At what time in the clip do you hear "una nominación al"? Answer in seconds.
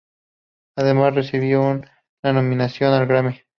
1.61-3.05